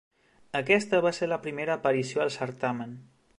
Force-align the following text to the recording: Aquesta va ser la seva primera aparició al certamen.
Aquesta 0.59 1.01
va 1.07 1.11
ser 1.17 1.29
la 1.29 1.37
seva 1.37 1.39
primera 1.43 1.77
aparició 1.81 2.25
al 2.25 2.33
certamen. 2.39 2.99